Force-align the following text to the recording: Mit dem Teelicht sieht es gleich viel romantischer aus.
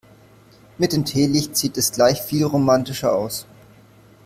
Mit 0.79 0.93
dem 0.93 1.05
Teelicht 1.05 1.55
sieht 1.55 1.77
es 1.77 1.91
gleich 1.91 2.21
viel 2.23 2.43
romantischer 2.45 3.13
aus. 3.13 3.45